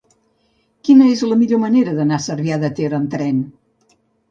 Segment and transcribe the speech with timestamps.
[0.89, 3.47] Quina és la millor manera d'anar a Cervià de Ter amb tren?